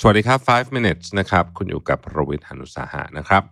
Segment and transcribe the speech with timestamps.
[0.00, 3.42] สวัสดีครับ 5 minutes นะครับ คุณอยู่กับรวิทยานุสาหะนะครับ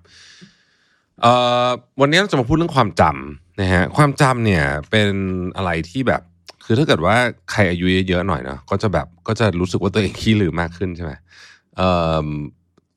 [2.00, 5.10] วันนี้เราจะมาพูดเรื่องความจำนะฮะ ความจำเนี่ยเป็น
[5.56, 6.22] อะไรที่แบบ
[6.64, 7.16] คือถ้าเกิดว่า
[7.50, 11.12] ใครอายุเยอะๆหน่อยเนาะ ก็จะแบบก็จะรู้สึกว่าตัวเองขี้ลืมมากขึ้นใช่ไหม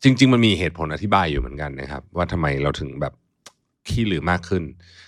[0.04, 3.14] จริง ๆ มันมีเหตุผลอธิบายอยู่เหมือนกันนะครับ ว่าทำไมเราถึงแบบ
[3.88, 4.64] ขี้ลืมมากขึ้น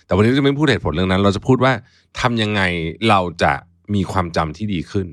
[0.06, 1.72] แต่วันนี้จะไม่พูดเหตุผลเรื่องนั้น เราจะพูดว่า
[2.20, 2.62] ทำยังไง
[3.08, 3.52] เราจะ
[3.94, 5.06] มีความจำที่ดีขึ้น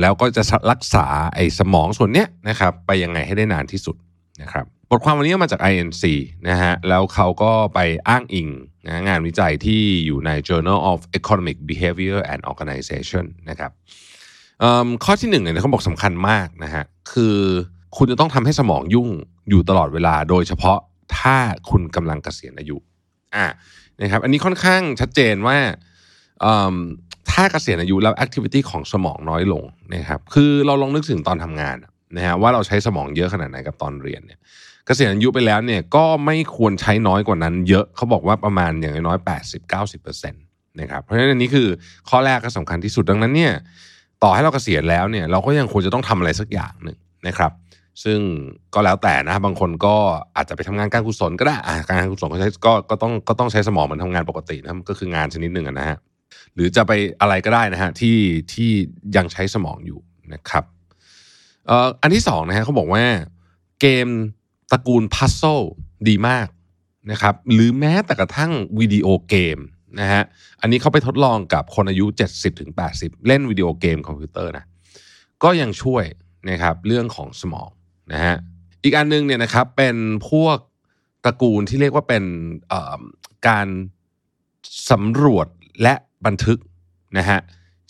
[0.00, 3.96] แล้วก็จะรักษาไอ้สมองส่วนเนี้ยนะครับไปยังไงให้ได้นานที่สุด
[4.42, 6.02] นะครับบทความวันนี้มาจาก INC
[6.48, 8.48] นะฮะแล้วเขาก็ไปอ้างอิง
[8.86, 13.70] นะงานวิจัยที่อยู่ใน Journal of Economic Behavior and Organization นะครับ
[15.04, 17.36] ข้อที่หนึ่งเนี่ยเขาบอกสำคัญมากนะฮะคือ
[17.96, 19.08] คุณจะต้องทำให้สมองยุ่ง
[19.48, 20.78] อยู่ตลอดเวลา โดยเฉพาะ
[21.18, 21.36] ถ้า
[21.70, 22.76] คุณกำลังเกษียณอายุ
[23.34, 23.46] อ่า
[24.00, 25.58] นะครับอันนี้ค่อนข้างชัดเจนว่า
[27.38, 31.76] ถ้าเกษียณอายุแล้ว activity ของสมองน้อยลงนะครับคือเราลองนึกถึงตอนทำงาน
[32.16, 34.38] นะฮะว่าเราใช้สมองเยอะขนาดไหนกับตอนเรียนเนี่ย
[34.86, 40.42] เกษียณอายุไปแล้วเนี่ยก็ไม่ควรใช้น้อยกว่านั้น เยอะเขาบอกว่าประมาณอย่างน้อย80 90เปอร์เซ็นต์
[40.80, 41.68] นะครับเพราะฉะนั้นอันนี้คือ
[42.08, 43.52] ข้อแรกก็สำคัญที่สุดดังนั้นเนี่ย
[44.22, 47.52] ต่อให้เราเกษียณแล้วเนี่ยเราก็ยังควรจะต้องทำอะไรสักอย่างหนึ่งนะครับ
[48.04, 48.18] ซึ่ง
[48.74, 49.94] ก็แล้วแต่นะบางคนก็
[50.36, 51.56] อาจจะไปทำงานการกุศลก็ได้
[51.88, 55.98] การกุศลก็ใช้ก็ก็ต้องก็ต้องใช้สมองเหมือนทำงานปกตินะก็คืองานชนิดหนึ่งนะฮะ
[56.54, 58.18] หรือจะไปอะไรก็ได้นะฮะที่
[58.52, 58.70] ที่
[59.16, 59.98] ยังใช้สมองอยู่
[60.34, 60.64] นะครับ
[62.02, 63.04] อันที่สองนะฮะเขาบอกว่า
[63.80, 64.08] เกม
[64.72, 65.42] ตระกูลพัซโซ
[66.08, 66.48] ดีมาก
[67.10, 69.58] นะครับหรือแม้แต่กระทั่งวิดีโอเกม
[70.00, 70.22] นะฮะ
[70.60, 74.64] อันนี้เขาไปทดลองกับคนอายุ 70-80ถึง80เล่นวิดีโอเกมคอมพิวเตอร์นะ
[75.42, 76.04] ก็ยังช่วย
[76.50, 77.70] นะครับเรื่องของสมอง
[78.12, 78.36] นะฮะ
[78.82, 79.96] อีกอันนึงเนี่ยนะครับเป็น
[80.30, 80.58] พวก
[81.24, 82.24] ตระกูลที่เรียกว่าเป็น
[83.48, 83.66] การ
[84.90, 85.46] สำรวจ
[85.82, 85.94] และ
[86.26, 86.58] บันทึก
[87.18, 87.38] นะฮะ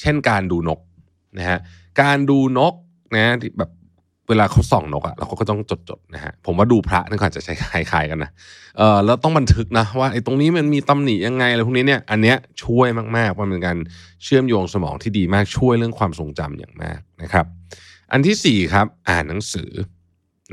[0.01, 0.81] เช่นการดูนก
[1.39, 1.59] นะฮะ
[2.01, 2.75] การดูนก
[3.15, 3.71] นะที่แบบ
[4.29, 7.63] เวลาเขาส่องนกอะเราก็ต้องจดจดๆนะฮะผมว่าดูพระนี่ก็อาจะใช้ค
[7.93, 8.31] ล้ายๆกันนะ
[8.77, 13.79] เออแล้วต้องบันทึกนะว่าไอ้ตรงนี้มันมีตำหนิยังไงอะไรพวกนี้เนี่ยอันเนี้ยช่วยมากๆมันเป็นการ
[14.25, 17.47] เชื่อมโยงสมองที่ดีมากช่วยเรื่องความทรงจำอย่างมากนะครับ
[18.13, 19.71] อันที่สี่ครับ อ่านหนังสือ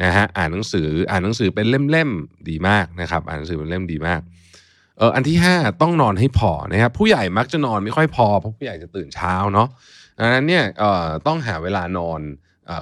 [0.04, 4.22] นะฮะอ่านหนังสืออ่านหนังสือเป็นเล่มๆดีมากนะครับ อ่านหนังสือเป็นเล่มดีมาก
[4.98, 9.68] เอออันที่ห้าต้องนอนให้พอนะครับผู้ใหญ่มักจะนอนไม่ค่อยพอเพราะผู้ใหญ่จะตื่นเช้าเนาะ
[10.20, 12.22] ดังนั้นเนี่ยเอ่อต้องหาเวลานอน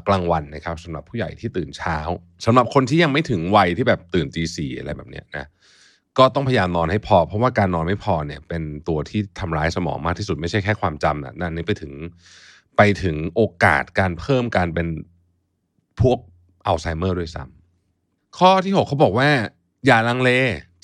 [0.07, 1.97] กลางวันนะครับสำหรับผู้ใหญ่ที่ตื่นเช้า
[2.45, 5.45] สำหรับคนที่ยังไม่ถึงวัยที่แบบตื่นตีสี่อะไรแบบเนี้ยนะ
[6.17, 11.93] ก็ต้องพยายามนอนให้พอ เพราะว่าการนอนไม่พอเนี่ยเป็นตัวที่ทำร้ายสมองมากที่สุดไม่ใช่แค่ความจำนะนั่นนี่ไปถึง
[12.77, 14.87] ไปถึงโอกาสการเพิ่มการเป็น
[16.01, 16.17] พวก
[16.67, 19.29] อัลไซเมอร์ด้วยซ้ำข้อที่ 6 เขาบอกว่า
[19.85, 20.31] อย่าลังเล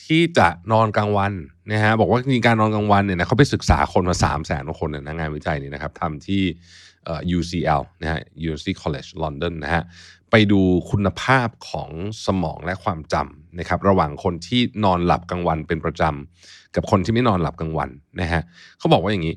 [0.06, 1.34] ที่จะนอนกลางวัน
[1.72, 6.42] นะฮะบอกว่ามีการนอนกลางวันเนี่ยนะเขาไปศึกษาคนมา3 0 0แสนกว่าคนเนี่ยนะงานวิจัยนี้นะครับทำที่
[7.06, 9.84] เอ่อ UCL นะฮะ University College London นะฮะ
[10.32, 10.62] ไปดู
[10.92, 11.90] คุณภาพของ
[12.26, 17.90] สมองและความจำนะครับระหว่างคนที่นอนหลับกลางวันเป็นประจำกับคนที่ไม่นอนหลับกลางวัน
[18.22, 18.42] นะฮะ
[18.80, 19.36] เขาบอกว่าอย่างนี้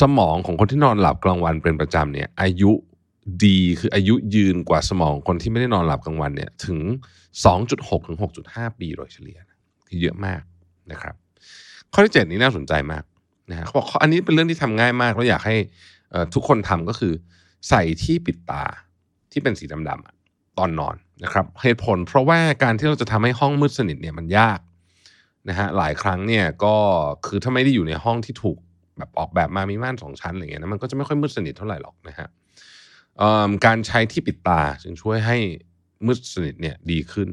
[0.00, 2.72] สมองของคนที่นอนหลับกลางวันเป็นประจำเนี่ยอายุ
[3.44, 6.78] ดีคืออายุยืนกว่าสมองคนที่ไม่ได้นอนหลับกลางวันเนี่ยถึง
[7.44, 9.38] 2.6 ถึง 6.5 ปีโดยเฉลี่ย
[10.02, 10.42] เยอะมาก
[10.92, 11.14] นะครับ
[11.92, 13.04] ข้อที่ 7 นี้น่าสนใจมาก
[13.50, 15.56] นะฮะเขาบอกอันนี้เป็นเรื่องที่ทำง่ายมากแล้วอยากให้
[16.34, 17.12] ทุกคนทำก็คือ
[17.68, 18.64] ใส่ที่ปิดตา
[19.32, 20.94] ที่เป็นสีดำๆตอนนอน
[21.24, 24.60] นะครับเหตุผลเพราะว่าการที่เราจะทำให้ห้องมืดสนิทเนี่ยมันยาก
[25.48, 26.74] นะฮะหลายครั้งเนี่ยก็
[27.26, 28.58] คือถ้าไม่ได้อยู่ในห้องที่ถูก
[28.98, 32.28] แบบออกแบบมามีม่านสองชั้นอะไรเงี้ยนะมันก็จะไม่ค่อยมืดสนิทเท่าไหร่หรอกนะฮะ
[33.66, 35.36] การใช้ที่ปิดตาจึงช่วยให้
[36.06, 37.28] มืดสนิทเนี่ยดีขึ้น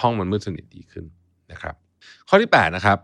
[0.00, 1.04] ห้องมันมืดสนิทดีขึ้น
[1.52, 1.74] นะครับ
[2.28, 2.98] ข้อที่8นะครับ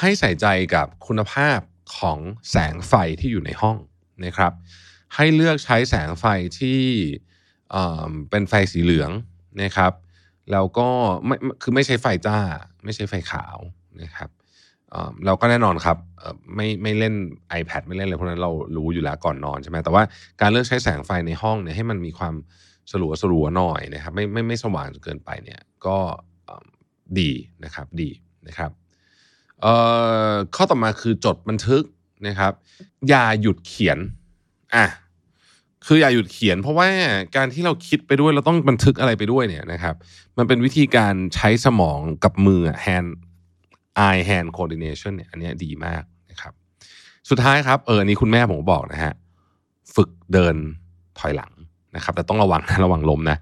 [0.00, 1.58] ให้ใส่ใจกับคุณภาพ
[1.98, 2.18] ของ
[2.50, 3.76] แสงไฟที่อยู่ในห้อง
[4.24, 4.52] นะครับ
[5.16, 6.24] ให้เลือกใช้แสงไฟ
[6.58, 6.80] ที่
[8.30, 9.10] เป็นไฟสีเหลือง
[9.62, 9.92] นะครับ
[10.52, 10.88] แล้วก็
[11.26, 12.38] ไม่คือไม่ใช้ไฟจ้า
[12.84, 13.58] ไม่ใช้ไฟขาว
[14.02, 14.30] นะครับ
[15.26, 15.98] เราก็แน่นอนครับ
[16.54, 17.14] ไม่ไม่เล่น
[17.60, 20.02] iPad ไม่เล่นอะไรพวกนั้นเรารู้อยู่แล้วก่อนนอนใช่ไหมแต่ว่า
[20.40, 22.34] การเลือกใช้แสงไฟในห้องเนี่ยให้มันมีความ
[22.90, 25.96] สลัวสลัวหน่อยนะครับไม่ไม่ไม่สว่างจนเกินไปเนี่ยก็
[27.18, 27.30] ดี
[27.64, 28.10] นะครับดี
[28.46, 28.70] นะครับ
[30.54, 31.82] ข้อต่อมาคือจดบันทึก
[32.26, 32.52] นะครับ
[33.08, 33.98] อย่าหยุดเขียน
[34.74, 34.86] อะ
[35.86, 36.88] คืออย่าหยุดเขียน เพราะว่า
[37.36, 39.94] การที่เราคิดไปด้วยเราต้องบันทึกอะไรไปด้วยเนี่ยนะครับ
[40.38, 43.10] มันเป็นวิธีการใช้สมองกับมือ hand
[44.06, 46.52] eye hand coordination เนี่ยอันนี้ดีมากนะครับ
[47.30, 49.12] สุดท้ายครับเอออันนี้คุณแม่ผมบอกนะฮะ
[49.94, 50.54] ฝึกเดิน
[51.18, 51.52] ถอยหลัง
[51.96, 53.36] นะครับ แต่ต้องระวังนะระวังลมนะ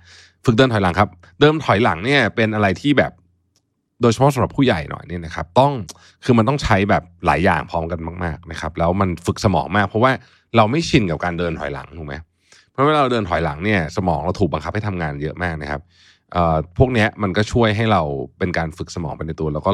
[0.45, 1.09] ฝึกเดินถอยหลังครับ
[1.41, 3.13] เดิมถอยหลังเนี่ยเป็นอะไรที่แบบ
[4.03, 5.73] โดยเฉพาะสำหรับผู้ใหญ่หน่อยเนี่ยนะครับ ต้อง
[6.25, 10.13] คือมันต้องใช้แบบหลายอย่างพร้อมกันมากๆนะครับ แล้วมันฝึกสมองมาก เพราะว่า
[10.57, 12.15] เราไม่ชินกับการเดินถอยหลังถูกไหม
[12.73, 15.81] เพราะเวลาเราเดินถอยหลังเนี่ยสมองเราถูกบังคับให้ทำงานเยอะมากนะครับ
[16.33, 18.03] เอ่อพวกนี้มันก็ช่วยให้เรา
[18.39, 19.73] เป็นการฝึกสมองไปในตัว แล้วก็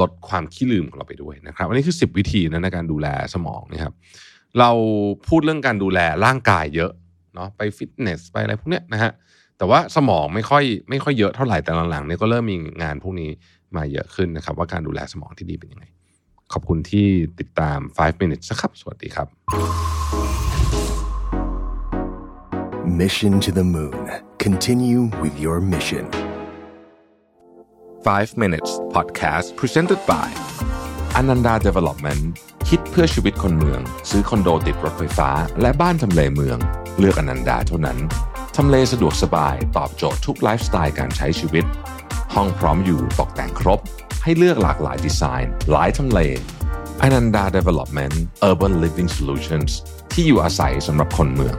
[0.00, 3.92] ลดความขี้ลืมของเราไปด้วยนะครับอันนี้คือ 10 วิธีนะในการดูแลสมองนะครับ
[4.58, 4.70] เรา
[5.28, 6.90] พูดเรื่องการดูแลร่างกายเยอะ
[7.34, 9.12] เนาะไปฟิตเนสไปอะไรพวกเนี้ยนะฮะ
[9.58, 13.30] แต่ว่าสมองไม่ค่อยไม่ค่อยเยอะเท่าไหร่แต่หลังๆเนี่ยก็เริ่มมีงานพวกนี้
[13.78, 15.84] มาเยอะขึ้นนะครับ ว่าการดูแลสมองที่ดีเป็นยังไง
[16.52, 17.06] ขอบคุณที่
[17.40, 19.28] ติดตาม 5 minutes นะครับ สวัสดีครับ
[23.00, 24.04] Mission to the Moon.
[24.38, 26.04] Continue with your mission.
[28.04, 30.28] 5 minutes podcast presented by
[31.18, 32.22] Ananda Development
[32.68, 33.80] คิดเพื่อชีวิตคนเมือง
[34.10, 35.30] ซื้อคอนโดติดรถไฟฟ้า
[35.60, 36.58] และบ้านทำเลเมือง
[36.98, 37.98] เลือกอนันดาเท่านั้น
[38.56, 41.64] ทำเลสะดวกสบาย ตอบโจทย์ทุกไลฟ์สไตล์การใช้ชีวิต
[42.36, 43.80] ห้องพร้อมอยู่ตกแต่งครบ
[44.24, 46.20] ให้เลือกหลากหลายดีไซน์ หลายทำเล
[47.02, 48.16] อนันดา Development
[48.48, 49.70] Urban Living Solutions
[50.12, 51.56] ที่อยู่อาศัยสำหรับคนเมือง